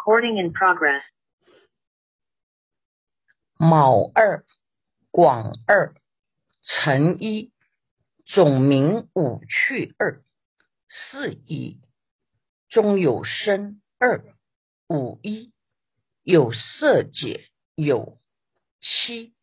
[0.00, 1.02] Recording in progress.
[3.58, 4.46] 卯二、
[5.10, 5.94] 广二、
[6.62, 7.52] 辰一，
[8.24, 10.22] 总名五去二，
[10.88, 11.82] 四一，
[12.70, 14.24] 中有生二，
[14.88, 15.52] 五一，
[16.22, 18.18] 有色解有
[18.80, 19.34] 七，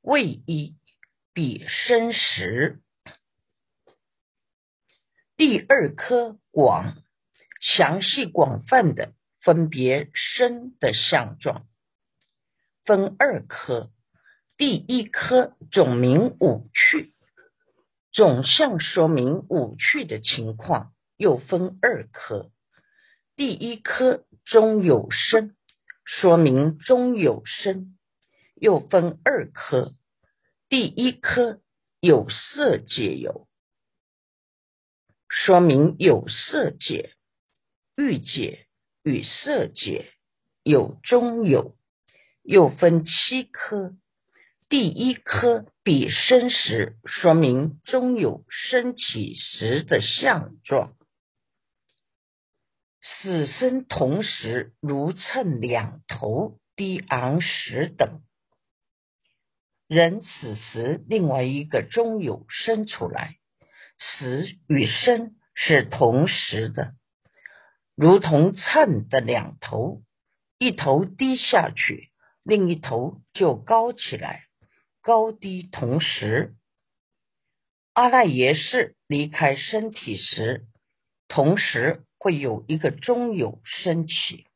[0.00, 0.76] 未一，
[1.32, 2.80] 比生时。
[5.36, 6.96] 第二颗广，
[7.60, 9.12] 详细广泛的
[9.44, 11.66] 分别生的相状，
[12.84, 13.90] 分二科。
[14.56, 17.12] 第一科总名五趣，
[18.12, 22.50] 总相说明五趣的情况，又分二科。
[23.36, 25.54] 第一科中有生，
[26.04, 27.98] 说明中有生，
[28.54, 29.92] 又分二科。
[30.68, 31.60] 第一科
[32.00, 33.46] 有色解有。
[35.28, 37.12] 说明有色界、
[37.96, 38.66] 欲界
[39.04, 40.10] 与色界
[40.62, 41.76] 有中有，
[42.42, 43.94] 又分七科。
[44.70, 50.94] 第一科比生时，说明中有升起时的相状。
[53.02, 58.22] 死生同时，如秤两头，低昂时等。
[59.86, 63.36] 人死时，另外一个中有生出来。
[63.98, 66.94] 死与生是同时的，
[67.94, 70.02] 如同秤的两头，
[70.58, 72.10] 一头低下去，
[72.42, 74.46] 另一头就高起来，
[75.00, 76.56] 高低同时。
[77.92, 80.66] 阿赖耶识离开身体时，
[81.28, 84.46] 同时会有一个中有升起。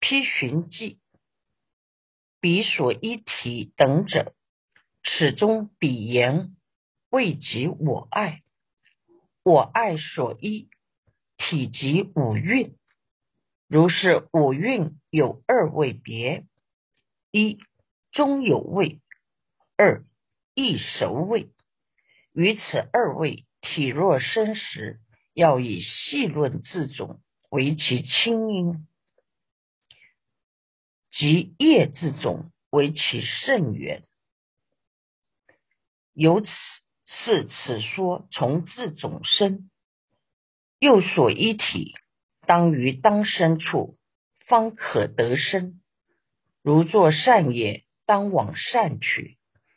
[0.00, 0.98] 批寻记，
[2.40, 4.34] 彼所一体等者，
[5.02, 6.54] 此中彼言。
[7.10, 8.42] 未及我爱，
[9.42, 10.68] 我爱所依
[11.40, 12.76] 体及五蕴，
[13.66, 16.46] 如是五蕴有二位别：
[17.32, 17.58] 一
[18.12, 19.00] 中有位，
[19.76, 20.04] 二
[20.54, 21.50] 易熟位。
[22.32, 25.00] 于此二位体若生时，
[25.32, 28.86] 要以细论自种为其清音，
[31.10, 34.04] 及业自种为其甚缘。
[36.12, 36.50] 由此。
[37.12, 39.68] 是此说从自种生，
[40.80, 41.94] 又所一体，
[42.46, 43.98] 当于当身处，
[44.46, 45.82] 方可得生。
[46.62, 49.36] 如作善业，当往善去；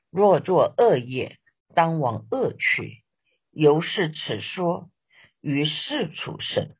[0.09, 1.37] 若作恶业，
[1.75, 3.03] 当往恶去。
[3.51, 4.89] 由是此说
[5.41, 6.73] 于世处生，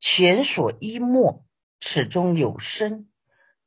[0.00, 1.44] 前所依末，
[1.80, 3.08] 此中有生，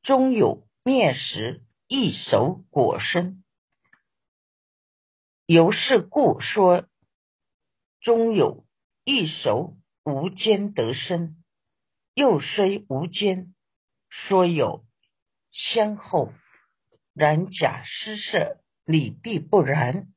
[0.02, 3.44] 终有灭时，亦熟果生。
[5.46, 6.89] 由是故说，
[8.02, 8.66] 中有
[9.04, 11.44] 一熟无间得生，
[12.14, 13.54] 又虽无间，
[14.10, 14.86] 说有
[15.52, 16.32] 先后，
[17.14, 20.08] 然假失色，理必不然。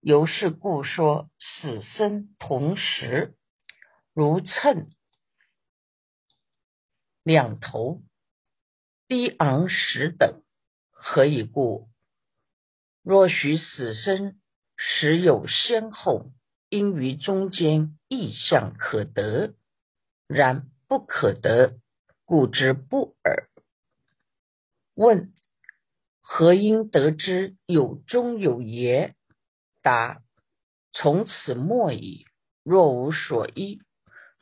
[0.00, 3.36] 由是故说死生同时，
[4.12, 4.90] 如秤
[7.22, 8.02] 两头，
[9.08, 10.42] 低昂时等，
[10.90, 11.88] 何以故？
[13.02, 14.40] 若许死生。
[14.78, 16.32] 时有先后，
[16.68, 19.54] 因于中间意象可得，
[20.26, 21.78] 然不可得，
[22.24, 23.48] 故之不耳。
[24.94, 25.32] 问：
[26.20, 29.14] 何因得知有中有也？
[29.82, 30.22] 答：
[30.92, 32.26] 从此莫矣。
[32.64, 33.80] 若无所依，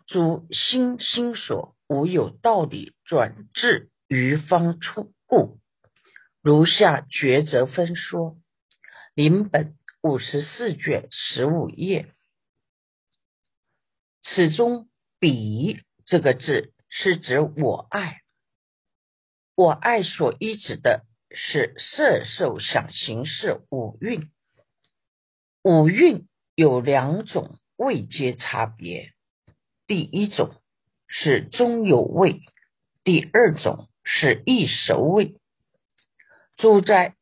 [0.07, 5.59] 诸心心所无有道理转至于方出故。
[6.41, 8.39] 如下抉择分说，
[9.15, 9.77] 临本。
[10.07, 12.14] 五十四卷十五页，
[14.25, 14.89] 此中
[15.21, 18.23] “彼”这个字是指我爱，
[19.55, 24.31] 我爱所依指的是色、受、想、行、识五蕴。
[25.63, 29.13] 五蕴有两种位阶差别，
[29.87, 30.55] 第一种
[31.07, 32.41] 是中有位，
[33.03, 35.39] 第二种是易熟位。
[36.57, 37.15] 住在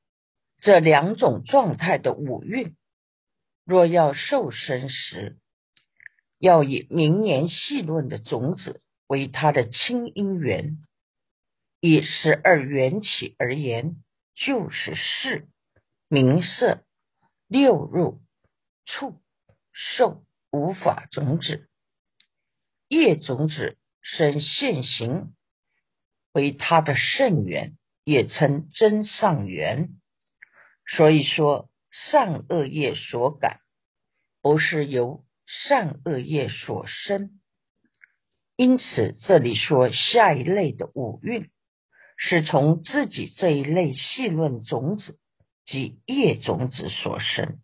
[0.60, 2.76] 这两种状态的五蕴，
[3.64, 5.38] 若要受生时，
[6.42, 10.78] 要以明言细论的种子为它的亲因缘。
[11.78, 14.02] 以十二缘起而言，
[14.34, 15.46] 就是视、
[16.08, 16.82] 名色、
[17.46, 18.20] 六入、
[18.84, 19.20] 触、
[19.72, 21.68] 受无法种子。
[22.88, 25.36] 业种子生现行，
[26.32, 29.90] 为它的圣缘，也称真上缘。
[30.88, 33.60] 所以说，善恶业所感，
[34.40, 37.38] 不是由善恶业所生。
[38.56, 41.50] 因此，这里说下一类的五蕴，
[42.16, 45.18] 是从自己这一类细论种子
[45.66, 47.60] 及业种子所生，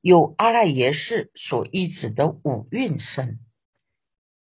[0.00, 3.38] 有阿赖耶识所依止的五蕴生，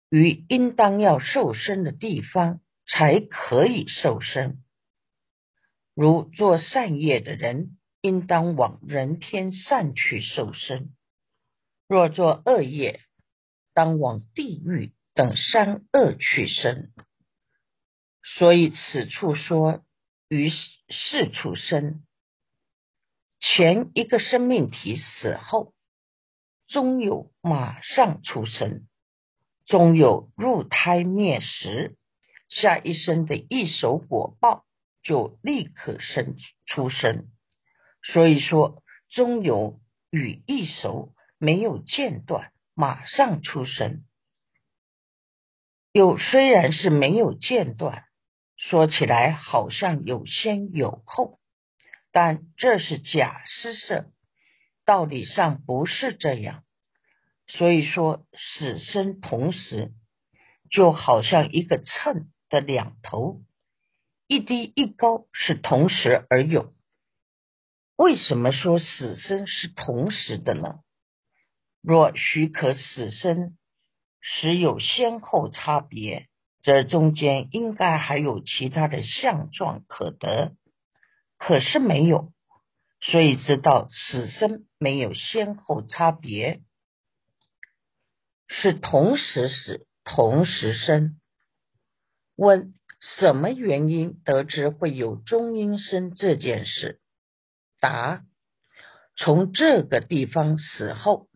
[0.10, 4.63] 于应当要受生的地方才可以受生。
[5.94, 10.89] 如做善业的人，应当往人天善去受生；
[11.89, 13.01] 若做恶业，
[13.74, 16.91] 当往地狱等三恶去生。
[18.24, 19.83] 所以此处说
[20.27, 20.51] 于
[20.88, 22.03] 世处生，
[23.39, 25.74] 前一个生命体死后，
[26.68, 28.88] 终有马上出生，
[29.65, 31.97] 终有入胎灭时，
[32.47, 34.63] 下一生的一手果报。
[35.01, 37.30] 就立刻生出生，
[38.03, 39.80] 所以说终有
[40.12, 44.03] 与一手没有间断，马上出生。
[45.91, 48.06] 又虽然是没有间断，
[48.57, 51.39] 说起来好像有先有后，
[52.12, 54.12] 但这是假施设，
[54.86, 56.63] 道理上不是这样。
[57.47, 59.94] 所以说死生同时，
[60.69, 63.41] 就好像一个秤的两头。
[64.27, 66.75] 一低一高是同时而有，
[67.95, 70.81] 为什么说死生是同时的呢？
[71.81, 73.57] 若许可死生
[74.21, 76.27] 实有先后差别，
[76.61, 80.53] 这中间应该还有其他的相状可得，
[81.37, 82.31] 可是没有，
[83.01, 86.61] 所以知道死生没有先后差别，
[88.47, 91.19] 是同时死，同时生。
[92.35, 92.73] 问。
[93.01, 96.99] 什么原因得知会有中阴身这件事？
[97.79, 98.25] 答：
[99.15, 101.28] 从这个地方死后，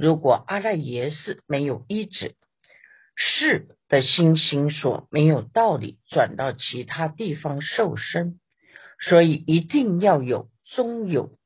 [0.00, 2.34] 如果阿赖耶识没有医治，
[3.16, 8.40] 是的心心所没有道理转到其他地方受身，
[8.98, 11.36] 所以一定要有中有。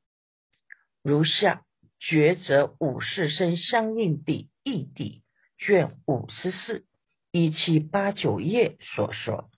[1.03, 1.65] 如下
[1.99, 5.21] 抉择五世生相应地异地
[5.57, 6.85] 卷五十四
[7.31, 9.51] 一七八九页所说。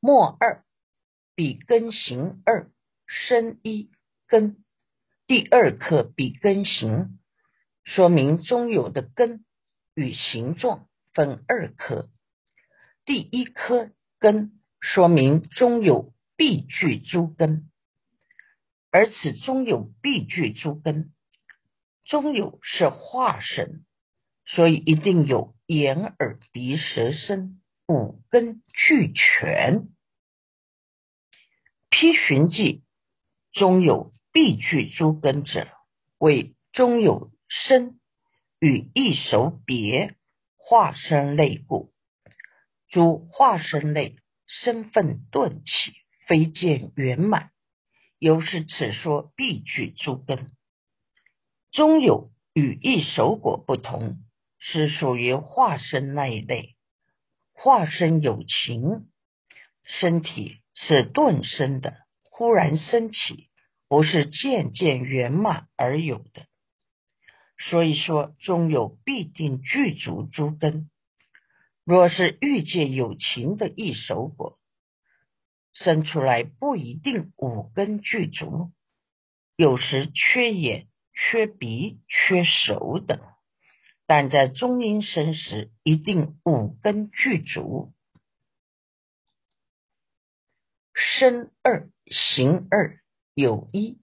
[0.00, 0.64] 末二
[1.36, 2.72] 比根行二
[3.06, 3.88] 生一
[4.26, 4.64] 根，
[5.28, 7.18] 第二颗比根形，
[7.84, 9.44] 说明中有的根
[9.94, 12.08] 与形状分二颗。
[13.04, 17.70] 第一颗根说明中有必具诸根，
[18.90, 21.12] 而此中有必具诸根，
[22.06, 23.84] 中有是化身，
[24.46, 27.60] 所以一定有眼耳鼻舌身。
[27.86, 29.88] 五根俱全，
[31.90, 32.82] 批寻记
[33.52, 35.66] 中有必具诸根者，
[36.16, 37.98] 为中有身
[38.60, 40.14] 与一手别
[40.56, 41.92] 化身类故。
[42.88, 44.14] 诸化身类
[44.46, 45.92] 身份顿起，
[46.28, 47.50] 非见圆满，
[48.20, 50.52] 由是此说必具诸根。
[51.72, 54.18] 中有与一手果不同，
[54.60, 56.76] 是属于化身那一类。
[57.54, 59.08] 化身有情，
[59.82, 61.96] 身体是顿生的，
[62.30, 63.47] 忽然升起，
[63.88, 66.46] 不是渐渐圆满而有的。
[67.58, 70.90] 所以说，终有必定具足诸根。
[71.84, 74.58] 若是欲界有情的一手果
[75.72, 78.72] 生出来，不一定五根具足，
[79.56, 83.20] 有时缺眼、缺鼻、缺手等。
[84.06, 87.92] 但在中阴身时，一定五根具足，
[90.94, 93.00] 身二行二
[93.38, 93.98] 有一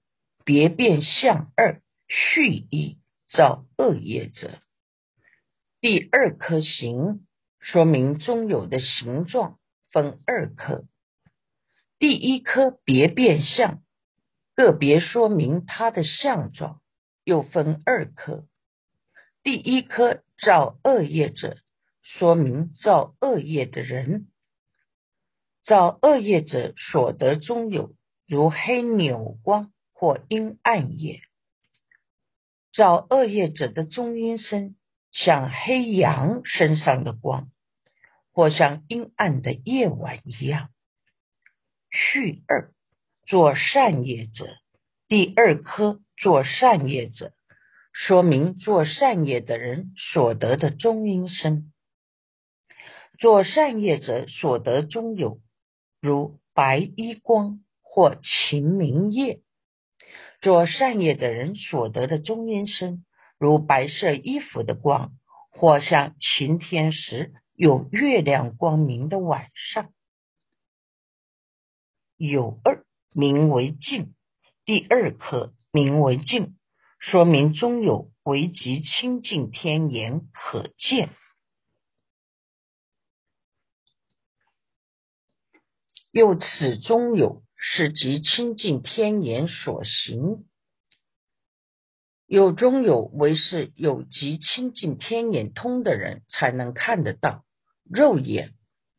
[0.45, 4.59] 别变相二续一造恶业者，
[5.81, 7.27] 第二颗形
[7.59, 9.59] 说明中有的形状
[9.91, 10.85] 分二颗，
[11.99, 13.81] 第一颗别变相
[14.55, 16.79] 个别说明它的相状
[17.25, 18.47] 又分二颗。
[19.43, 21.57] 第一颗造恶业者，
[22.03, 24.27] 说明造恶业的人，
[25.61, 27.93] 造恶业者所得中有
[28.27, 31.21] 如黑扭光或阴暗夜。
[32.73, 34.75] 造恶业者的中阴身，
[35.11, 37.49] 像黑羊身上的光，
[38.31, 40.69] 或像阴暗的夜晚一样。
[41.91, 42.73] 序二
[43.25, 44.57] 做善业者，
[45.07, 47.33] 第二颗做善业者。
[47.93, 51.71] 说明做善业的人所得的中阴身，
[53.17, 55.39] 做善业者所得中有
[56.01, 57.63] 如白衣光
[57.95, 59.39] 或晴明夜。
[60.41, 63.05] 做善业的人所得的中阴身，
[63.37, 65.13] 如白色衣服的光，
[65.49, 69.93] 或像晴天时有月亮光明的晚上。
[72.17, 74.13] 有二名为净，
[74.65, 76.57] 第二颗名为净，
[76.99, 81.11] 说明中有为极清净天眼可见。
[86.11, 90.45] 又此中有是即清净天眼所行。
[92.27, 97.43] 有中有为是有即清净天眼通的人才能看得到，
[97.83, 98.53] 肉眼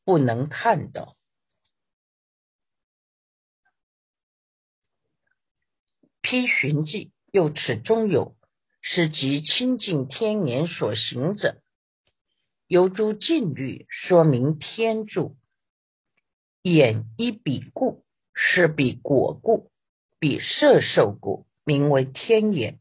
[0.05, 1.17] 不能看到。
[6.21, 8.37] 批寻迹，又此中有
[8.83, 11.63] 是即清净天眼所行者，
[12.67, 15.37] 由诸禁律，说明天助。
[16.63, 18.05] 眼一比故，
[18.37, 19.73] 是比果故，
[20.21, 22.79] 比色受故，名为天眼，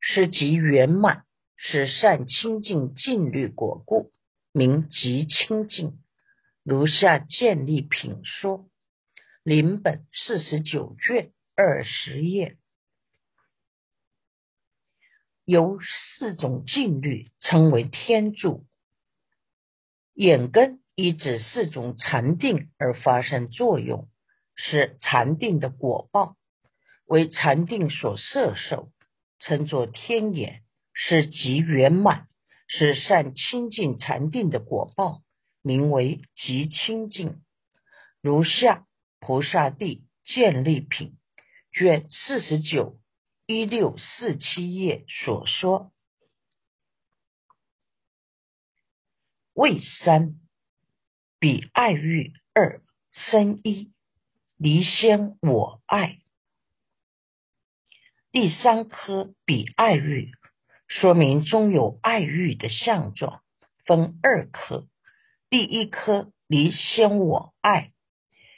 [0.00, 1.26] 是即圆满，
[1.56, 4.10] 是善清净净律果故，
[4.52, 5.98] 名即清净。
[6.62, 8.66] 如下建立品说，
[9.42, 11.30] 临本四十九卷。
[11.54, 12.56] 二十页
[15.44, 15.78] 由
[16.18, 18.64] 四种静律称为天助，
[20.14, 24.08] 眼根依止四种禅定而发生作用，
[24.54, 26.36] 是禅定的果报，
[27.04, 28.90] 为禅定所摄受，
[29.38, 32.28] 称作天眼，是极圆满，
[32.68, 35.22] 是善清净禅定的果报，
[35.62, 37.42] 名为极清净。
[38.20, 38.86] 如下
[39.20, 41.16] 菩萨地建立品。
[41.74, 42.98] 卷四十九
[43.46, 45.90] 一六四七页所说，
[49.54, 50.34] 为三
[51.38, 53.91] 彼爱欲二生一
[54.62, 56.20] 离先我爱，
[58.30, 60.30] 第三颗比爱欲，
[60.86, 63.42] 说明中有爱欲的相状，
[63.84, 64.86] 分二颗，
[65.50, 67.92] 第一颗离先我爱，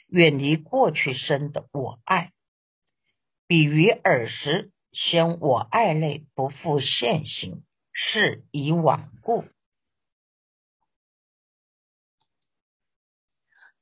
[0.05, 2.31] 远离过去生的我爱。
[3.47, 9.43] 比于尔时，先我爱类不复现行，是以往故。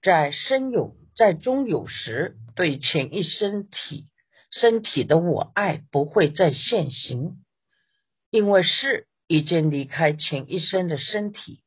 [0.02, 4.06] 在生有，在终有时，对前一身体
[4.52, 7.38] 身体的我爱不会再现行，
[8.30, 11.64] 因为是已经离开前一生的身体，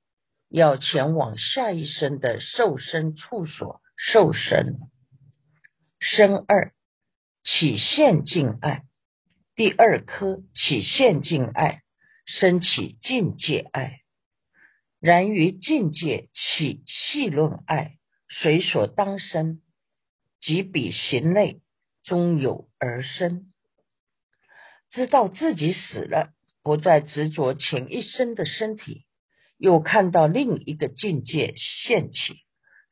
[0.49, 4.79] 要前往下一生的受生处所受生。
[6.00, 6.73] 生二。
[7.49, 8.83] 起现境爱，
[9.55, 11.83] 第二颗起现境爱，
[12.25, 14.00] 升起境界爱。
[14.99, 17.99] 然于境界起细论爱，
[18.38, 19.62] 水所当生，
[20.40, 21.62] 即彼行内
[22.02, 23.50] 终有而生。
[24.90, 29.07] 知道自己死了，不再执着前一生的身体，
[29.57, 32.43] 又看到另一个境界现起，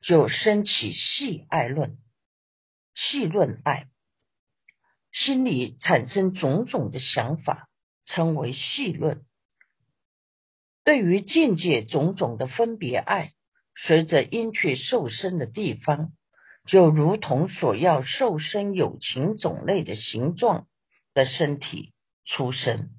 [0.01, 1.99] 就升起细爱论，
[2.95, 3.89] 细论爱。
[5.13, 7.69] 心里产生种种的想法，
[8.07, 9.27] 称为细论。
[10.85, 13.34] 对于境界种种的分别爱，
[13.77, 16.13] 随着因去受身的地方，
[16.67, 20.67] 就如同所要受身有情种类的形状
[21.13, 21.93] 的身体
[22.25, 22.91] 出生。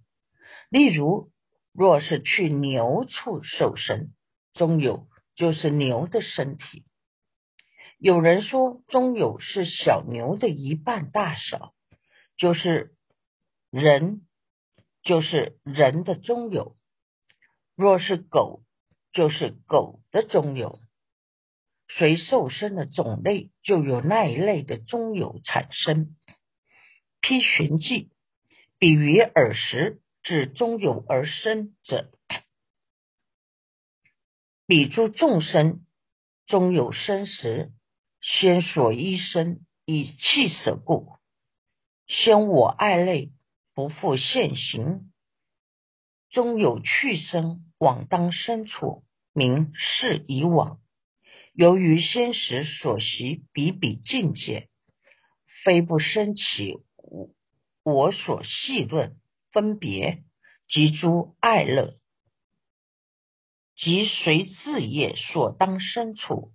[0.70, 1.32] 例如，
[1.74, 4.14] 若是去牛处受身，
[4.54, 6.84] 中有就是牛的身体。
[7.98, 11.74] 有人说，中有是小牛的一半大小。
[12.38, 12.94] 就是
[13.72, 14.28] 人，
[15.04, 16.76] 就是人的中有；
[17.78, 18.65] 若是狗，
[19.16, 20.80] 就是狗的中有。
[21.88, 26.18] 随受生的种类，就有那一类的中有产生。
[27.22, 28.12] 批寻记，
[28.78, 32.12] 比于耳时，指中有而生者，
[34.68, 35.86] 比诸众生
[36.46, 37.72] 中有生时，
[38.20, 41.14] 先所依生以气舍故。
[42.08, 43.32] 先我爱类
[43.74, 45.14] 不复现行，
[46.30, 49.05] 终有去生往当生处，
[49.36, 50.80] 名是以往。
[51.54, 54.70] 由于先时所习比比境界，
[55.64, 57.30] 非不生起我
[57.84, 59.18] 我所细论
[59.52, 60.24] 分别
[60.70, 62.00] 及诸爱乐，
[63.76, 66.54] 即随自业所当身处，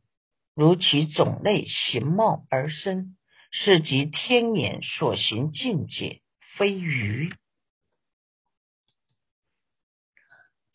[0.55, 3.17] 如其种类形貌而生。
[3.53, 6.23] 是即天眼所行境界，
[6.57, 7.33] 非愚。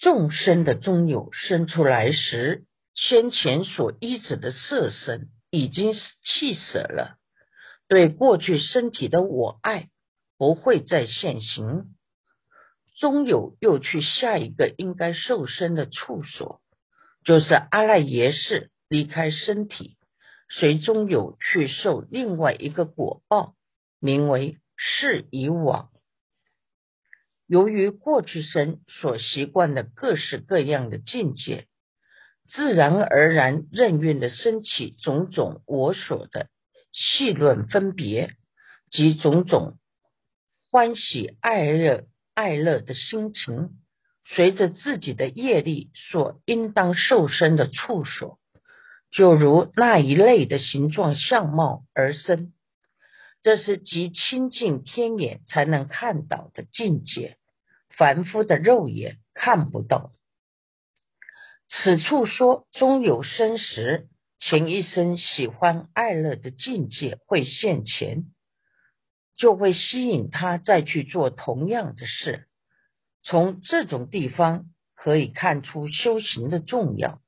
[0.05, 7.17] 众生的中有生出来时，先前所依止的色身已经弃舍了，
[7.88, 9.89] 对过去身体的我爱
[10.38, 11.85] 不会再现行。
[13.00, 16.62] 终有又去下一个应该受身的处所，
[17.24, 19.97] 就是阿赖耶识离开身体，
[20.51, 23.55] 随终有去受另外一个果报，
[24.00, 25.89] 名为是以往。
[27.48, 31.68] 由于过去生所习惯的各式各样的境界，
[32.50, 36.48] 自然而然任运的升起种种我所的
[36.92, 38.34] 细论分别
[38.90, 39.78] 及种种
[40.72, 43.70] 欢喜爱乐爱乐的心情，
[44.25, 48.40] 随着自己的业力所应当受身的处所，
[49.12, 52.54] 就如那一类的形状相貌而生。
[53.46, 57.38] 这是极亲近天眼才能看到的境界，
[57.96, 60.12] 凡夫的肉眼看不到。
[61.68, 64.10] 此处说，终有生时，
[64.40, 68.25] 前一生喜欢爱乐的境界会现前，
[69.38, 72.48] 就会吸引他再去做同样的事。
[73.22, 77.22] 从这种地方可以看出修行的重要。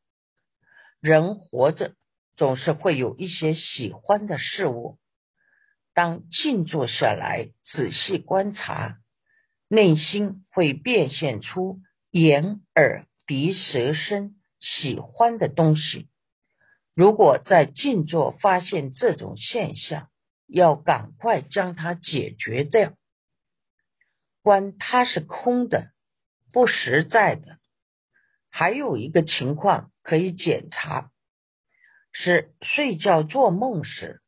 [0.99, 1.93] 人活着
[2.35, 4.97] 总是会有一些喜欢的事物。
[5.97, 8.99] 当静坐下来，仔细观察，
[9.67, 11.79] 内心会变现出
[12.11, 16.07] 眼、耳、鼻、舌、身喜欢的东西。
[16.93, 20.07] 如果在静坐发现这种现象，
[20.45, 22.93] 要赶快将它解决掉。
[24.43, 25.93] 观它是空的、
[26.53, 27.57] 不实在的。
[28.51, 31.09] 还有一个情况可以检查，
[32.11, 34.21] 是睡觉做梦时。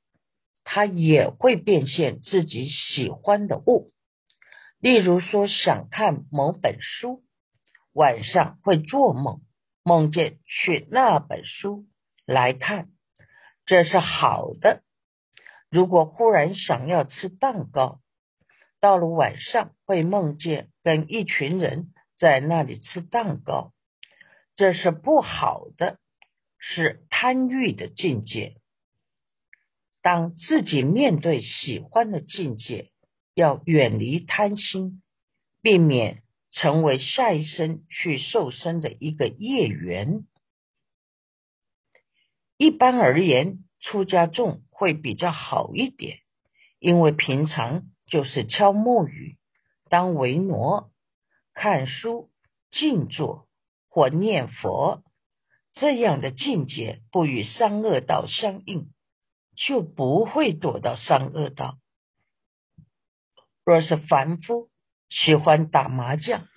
[0.72, 3.92] 他也会变现自己喜欢的物，
[4.78, 7.24] 例如说想看某本书，
[7.92, 9.42] 晚上会做梦，
[9.82, 11.88] 梦见取那本书
[12.24, 12.90] 来看，
[13.66, 14.84] 这是好的。
[15.72, 18.00] 如果忽然想要吃蛋糕，
[18.80, 23.74] 到了晚上会梦见跟一群人在那里吃蛋糕，
[24.56, 25.98] 这是不好的，
[26.60, 28.58] 是贪欲的境界。
[30.02, 32.92] 当自己面对喜欢的境界，
[33.34, 35.02] 要远离贪心，
[35.62, 40.26] 避免成为下一生去受生的一个业缘。
[42.58, 46.20] 一般而言，出家众会比较好一点，
[46.80, 49.38] 因为平常就是敲木鱼、
[49.90, 50.92] 当维挪、
[51.54, 52.30] 看书、
[52.72, 53.48] 静坐
[53.90, 55.04] 或念佛
[55.74, 58.90] 这样的境界，不与三恶道相应。
[59.68, 61.78] 就不会躲到三恶道。
[63.66, 64.70] 若是凡夫
[65.10, 66.48] 喜欢打麻将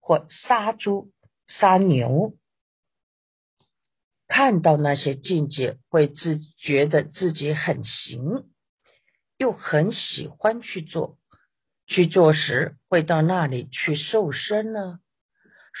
[0.00, 1.12] 或杀猪、
[1.46, 2.34] 杀牛，
[4.26, 8.50] 看到那些境界，会自觉得自己很行，
[9.38, 11.16] 又很喜欢去做。
[11.86, 14.98] 去做时会到那里去受身呢。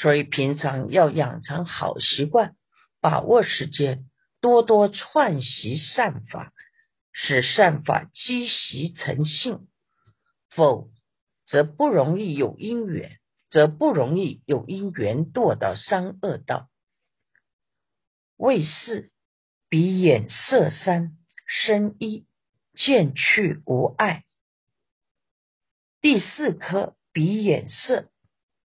[0.00, 2.54] 所以平常要养成好习惯，
[3.00, 4.06] 把握时间。
[4.40, 6.54] 多多串习善法，
[7.12, 9.68] 使善法积习成性，
[10.50, 10.90] 否
[11.46, 13.18] 则不容易有因缘，
[13.50, 16.68] 则不容易有因缘堕到三恶道。
[18.36, 19.10] 为是
[19.68, 22.26] 鼻眼色三身一
[22.74, 24.24] 见去无碍。
[26.00, 28.08] 第四颗鼻眼色，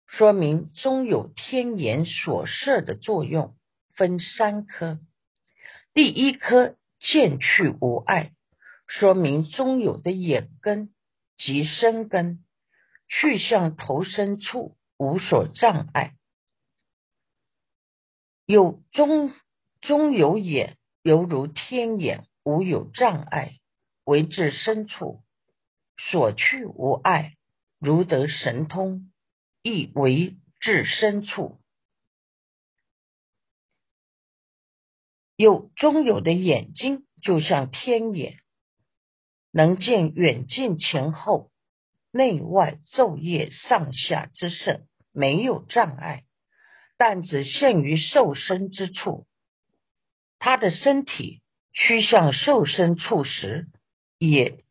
[0.06, 3.56] 说明中有天眼所摄的作用，
[3.94, 4.98] 分三颗。
[5.94, 8.32] 第一颗见去无碍，
[8.86, 10.94] 说明中有的眼根
[11.36, 12.44] 及身根
[13.08, 16.14] 去向投生处无所障碍，
[18.46, 19.32] 有中
[19.80, 23.58] 中有眼，犹如天眼，无有障碍，
[24.04, 25.22] 为至深处
[25.98, 27.36] 所去无碍，
[27.78, 29.12] 如得神通，
[29.62, 31.58] 亦为至深处。
[35.42, 38.36] 有中有的眼睛，就像天眼，
[39.50, 41.50] 能见远近前后、
[42.12, 46.22] 内外昼夜上下之胜，没有障碍。
[46.96, 49.26] 但只限于受身之处，
[50.38, 53.66] 他的身体趋向受身处时，
[54.18, 54.62] 也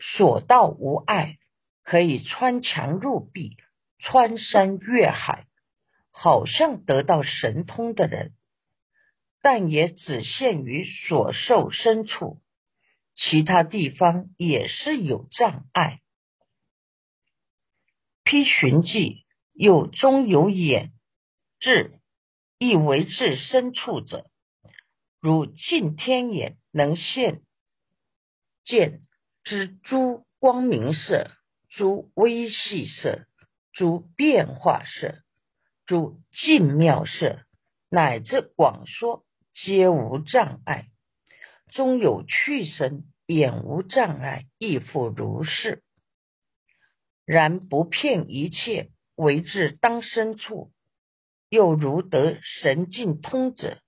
[0.00, 1.36] 所到无碍，
[1.82, 3.58] 可以穿墙入壁、
[3.98, 5.44] 穿山越海，
[6.10, 8.32] 好像得到神通的人。
[9.44, 12.40] 但也只限于所受身处，
[13.14, 16.00] 其他地方也是有障碍。
[18.22, 20.92] 披寻迹有中有眼
[21.60, 22.00] 智，
[22.56, 24.30] 亦为至深处者，
[25.20, 27.42] 如近天眼能现
[28.64, 29.02] 见
[29.42, 31.30] 之诸光明色、
[31.68, 33.26] 诸微细色、
[33.74, 35.18] 诸变化色，
[35.84, 37.44] 诸静妙色，
[37.90, 39.22] 乃至广说，
[39.54, 40.88] 皆无障碍。
[41.68, 45.82] 终有去生，眼无障碍，亦复如是。
[47.24, 50.72] 然不骗一切，为至当身处，
[51.48, 53.80] 又如得神境通者，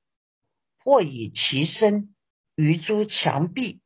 [0.78, 2.14] 或以其身
[2.54, 3.82] 于诸墙壁、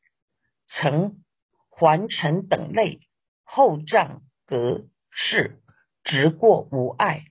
[0.66, 1.25] 城、
[1.69, 3.01] 环城等类，
[3.43, 5.61] 后障隔世，
[6.05, 7.25] 直过无碍。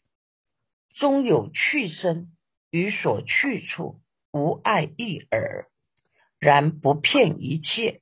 [0.95, 2.35] 终有去生，
[2.69, 5.67] 于所去处无爱一耳。
[6.39, 8.01] 然不骗一切，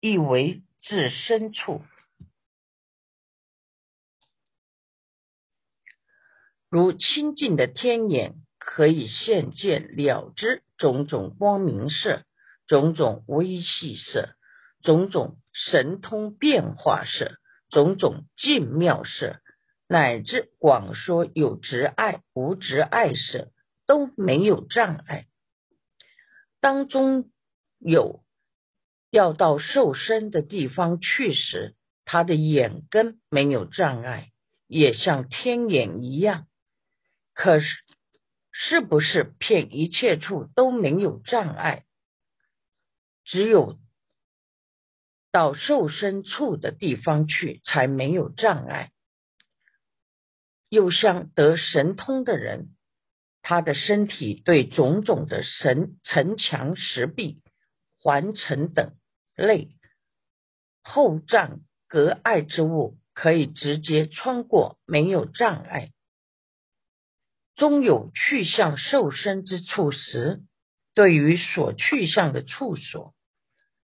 [0.00, 1.82] 亦为至深处。
[6.68, 12.24] 如清净的天眼，可以现见了知种种光明色、
[12.66, 14.34] 种种微细色、
[14.82, 17.38] 种种神通变化色、
[17.70, 19.40] 种种静妙色，
[19.88, 23.50] 乃至广说有执爱无执爱色，
[23.86, 25.27] 都没有障碍。
[26.60, 27.30] 当中。
[27.80, 28.24] 有
[29.12, 34.32] 要到瘦身的地方去时，他的眼根没有障碍，
[34.66, 36.48] 也像天眼一样。
[37.34, 37.68] 可是，
[38.50, 41.84] 是不是骗一切处都没有障碍？
[43.24, 43.78] 只有
[45.30, 48.90] 到瘦身处的地方去才没有障碍。
[50.68, 52.74] 又像得神通的人，
[53.42, 57.42] 他的身体对种种的神城墙石壁。
[58.00, 58.94] 环城等
[59.34, 59.70] 类
[60.82, 65.90] 厚障隔碍之物，可以直接穿过，没有障碍。
[67.56, 70.44] 终有去向受身之处时，
[70.94, 73.14] 对于所去向的处所，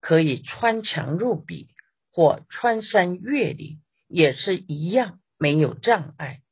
[0.01, 1.69] 可以穿墙入壁
[2.11, 6.43] 或穿山越岭，也是一样没有障碍。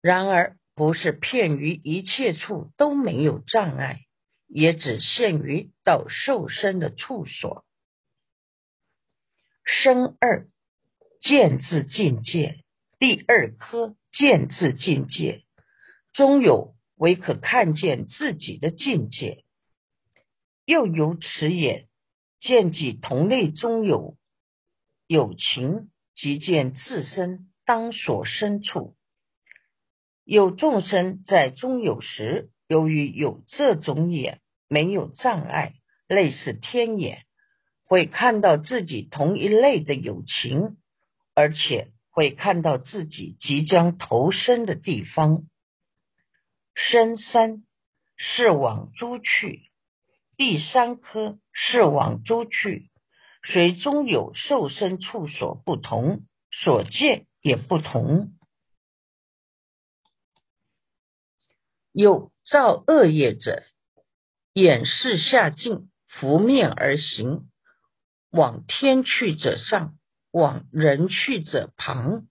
[0.00, 4.02] 然而，不是骗于一切处都没有障碍。
[4.48, 7.64] 也只限于到受身的处所。
[9.64, 10.46] 生二
[11.20, 12.62] 见字境界，
[13.00, 15.42] 第二颗见字境界，
[16.12, 19.44] 中有唯可看见自己的境界，
[20.64, 21.88] 又由此眼
[22.38, 24.16] 见己同类中有
[25.08, 28.95] 有情，即见自身当所身处。
[30.26, 32.50] 有众生在中有时。
[32.68, 35.74] 由于有这种眼，没有障碍，
[36.08, 37.22] 类似天眼，
[37.84, 40.76] 会看到自己同一类的友情，
[41.32, 45.44] 而且会看到自己即将投生的地方。
[46.74, 47.62] 深三
[48.16, 49.70] 是往诸去，
[50.36, 52.90] 第三颗是往诸去，
[53.44, 58.32] 随中有受身处所不同，所见也不同。
[61.96, 62.30] 有。
[62.48, 63.64] 造恶业者，
[64.52, 67.48] 眼视下境，拂面而行；
[68.30, 69.98] 往天去者上，
[70.30, 72.28] 往人去者旁。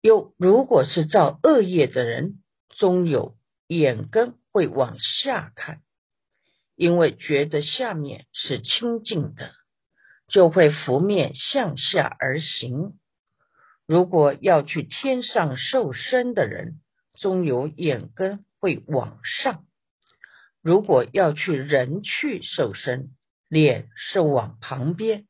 [0.00, 3.34] 又如果是造恶业的人，终有
[3.66, 5.80] 眼根会往下看，
[6.76, 9.50] 因为觉得下面是清净的，
[10.28, 12.92] 就会拂面向下而行。
[13.86, 16.78] 如果要去天上受身的人，
[17.14, 18.44] 终有眼根。
[18.64, 19.66] 会往上。
[20.62, 23.10] 如果要去人去瘦身，
[23.50, 25.26] 脸是往旁边；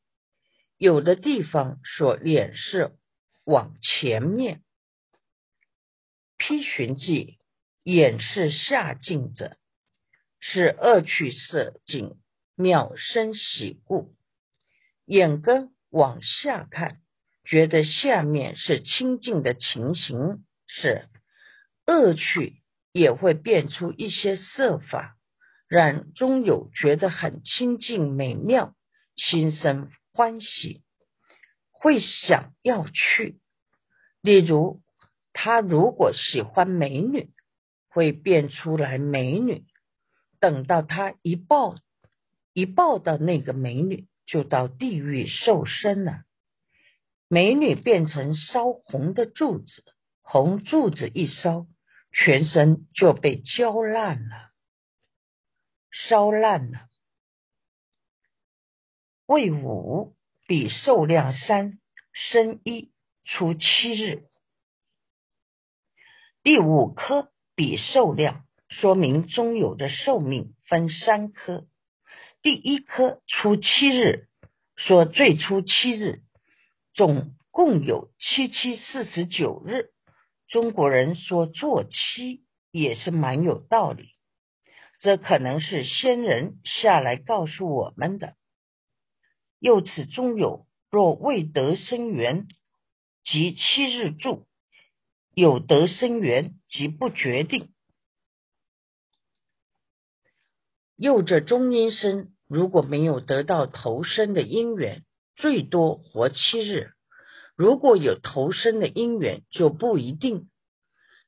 [0.78, 2.92] 有的地方说脸是
[3.42, 4.62] 往前面。
[6.38, 7.38] 批寻记
[7.82, 9.56] 眼是下镜者，
[10.38, 12.14] 是恶趣色境
[12.54, 14.14] 妙生喜故，
[15.06, 17.00] 眼根往下看，
[17.44, 21.08] 觉得下面是清净的情形，是
[21.86, 22.60] 恶趣。
[22.96, 25.16] 也会变出一些色法，
[25.66, 28.76] 让中有觉得很清净美妙，
[29.16, 30.84] 心生欢喜，
[31.72, 33.40] 会想要去。
[34.20, 34.80] 例如，
[35.32, 37.30] 他如果喜欢美女，
[37.88, 39.64] 会变出来美女。
[40.38, 41.74] 等到他一抱
[42.52, 46.22] 一抱到那个美女，就到地狱受身了。
[47.26, 49.82] 美女变成烧红的柱子，
[50.22, 51.66] 红柱子一烧。
[52.16, 54.52] 全身就被焦烂了，
[55.90, 56.88] 烧烂了。
[59.26, 60.14] 未五
[60.46, 61.80] 比寿量三
[62.12, 62.92] 生一
[63.24, 64.28] 出七日，
[66.42, 71.66] 第五颗比寿量说明中有的寿命分三颗，
[72.42, 74.28] 第一颗出七日，
[74.76, 76.20] 说最初七日
[76.92, 79.93] 总共有七七四十九日。
[80.48, 84.10] 中国人说做七也是蛮有道理，
[85.00, 88.36] 这可能是先人下来告诉我们的。
[89.58, 92.46] 又此中有，若未得生缘，
[93.24, 94.46] 即七日住；
[95.32, 97.72] 有得生缘，即不决定。
[100.96, 105.04] 又这中阴身，如果没有得到投生的因缘，
[105.34, 106.93] 最多活七日。
[107.56, 110.48] 如果有投生的因缘，就不一定。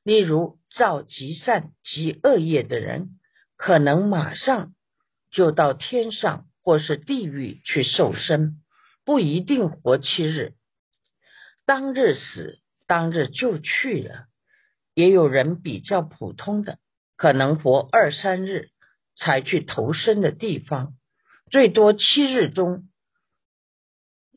[0.03, 3.19] 例如造极善极恶业的人，
[3.55, 4.73] 可能马上
[5.31, 8.61] 就到天上或是地狱去受生，
[9.05, 10.53] 不一定活七日。
[11.65, 14.25] 当日死，当日就去了。
[14.93, 16.79] 也有人比较普通的，
[17.15, 18.69] 可能活二三日
[19.15, 20.93] 才去投生的地方，
[21.49, 22.89] 最多七日中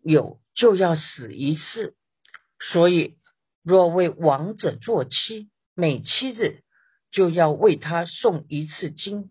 [0.02, 0.38] 有。
[0.54, 1.94] 就要死一次，
[2.60, 3.16] 所以
[3.62, 6.62] 若为亡者做七，每七日
[7.10, 9.30] 就要为他诵一次经，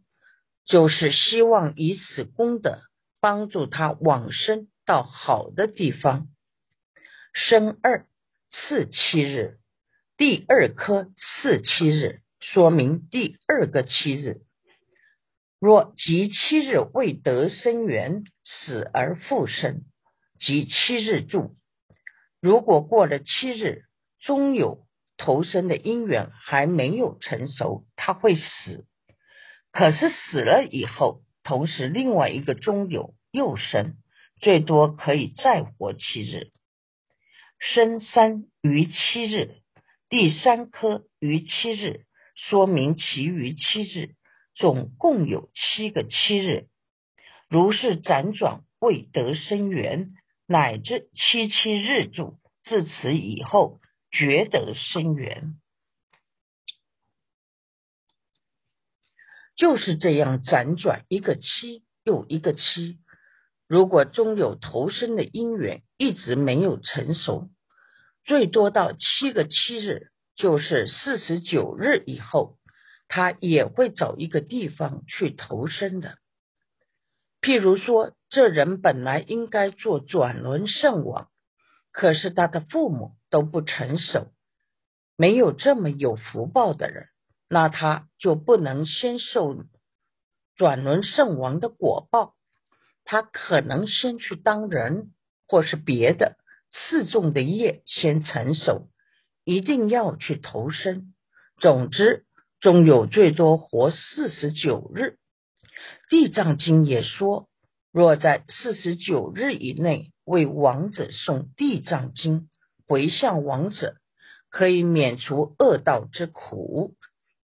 [0.66, 2.82] 就是希望以此功德
[3.20, 6.28] 帮助他往生到好的地方。
[7.34, 8.08] 生二
[8.50, 9.60] 次七日，
[10.18, 14.42] 第二颗次七日，说明第二个七日。
[15.60, 19.84] 若即七日未得生缘，死而复生。
[20.40, 21.56] 即七日住，
[22.40, 23.84] 如果过了七日，
[24.20, 24.86] 终有
[25.18, 28.86] 投生的因缘还没有成熟，他会死。
[29.72, 33.98] 可是死了以后，同时另外一个中有又生，
[34.40, 36.52] 最多可以再活七日。
[37.60, 39.58] 生三于七日，
[40.08, 44.16] 第三颗于七日，说明其余七日
[44.56, 46.68] 总共有七个七日。
[47.50, 50.12] 如是辗转未得生缘。
[50.52, 55.60] 乃至七七日住，自此以后觉得生缘，
[59.56, 62.98] 就是这样辗转一个七又一个七。
[63.68, 67.52] 如果终有投生的因缘一直没有成熟，
[68.24, 72.58] 最多到七个七日，就是四十九日以后，
[73.08, 76.18] 他也会找一个地方去投生的。
[77.40, 81.30] 譬如说，这人本来应该做转轮圣王，
[81.92, 84.28] 可是他的父母都不成熟，
[85.18, 87.08] 没有这么有福报的人，
[87.48, 89.66] 那他就不能先受
[90.56, 92.36] 转轮圣王的果报，
[93.04, 95.12] 他可能先去当人，
[95.48, 96.38] 或是别的
[96.72, 98.90] 次重的业先成熟，
[99.44, 101.16] 一定要去投生。
[101.58, 102.26] 总之，
[102.60, 105.18] 终有最多活四十九日。
[106.10, 107.49] 地藏经也说，
[107.92, 112.48] 若在四十九日以内为王者诵地藏经，
[112.88, 113.96] 回向王者，
[114.50, 116.96] 可以免除恶道之苦。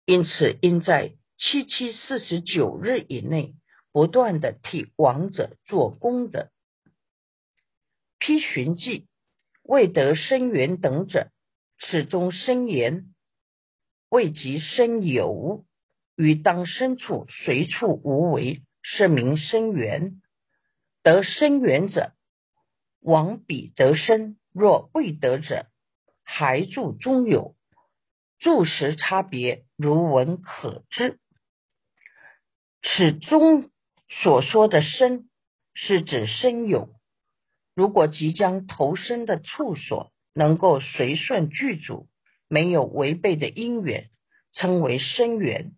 [0.05, 3.55] 因此，应在七七四十九日以内，
[3.91, 6.49] 不断的替王者做功德。
[8.19, 9.07] 批寻记
[9.63, 11.31] 未得生缘等者，
[11.79, 13.15] 始终生言
[14.09, 15.65] 未及生有。
[16.15, 20.21] 于当身处随处无为，是名生缘。
[21.05, 22.13] 得生缘者，
[22.99, 25.67] 往彼得生；若未得者，
[26.23, 27.55] 还住中有。
[28.39, 31.19] 住时差别，如闻可知。
[32.81, 33.69] 此中
[34.09, 35.29] 所说的生，
[35.75, 36.89] 是指生有。
[37.75, 42.07] 如果即将投生的处所能够随顺具足，
[42.47, 44.09] 没有违背的因缘，
[44.53, 45.75] 称为生缘。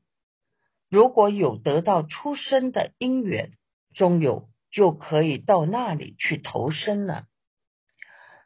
[0.89, 3.51] 如果有得到出生的因缘，
[3.93, 7.25] 终有就可以到那里去投生了。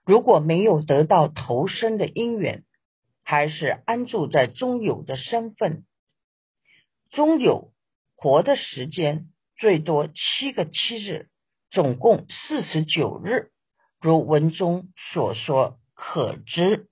[0.06, 2.64] 如果没有得到投生的因缘，
[3.22, 5.84] 还是安住在中有的身份。
[7.10, 7.74] 中有
[8.16, 11.28] 活的时间最多七个七日，
[11.70, 13.52] 总共四十九日。
[14.00, 16.88] 如文中所说，可知。